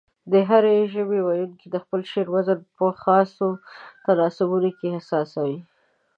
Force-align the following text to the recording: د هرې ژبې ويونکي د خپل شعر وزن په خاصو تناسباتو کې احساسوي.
د 0.31 0.33
هرې 0.49 0.77
ژبې 0.93 1.19
ويونکي 1.23 1.67
د 1.69 1.75
خپل 1.83 2.01
شعر 2.11 2.27
وزن 2.35 2.59
په 2.77 2.85
خاصو 3.01 3.47
تناسباتو 4.05 4.69
کې 4.77 4.87
احساسوي. 4.95 5.59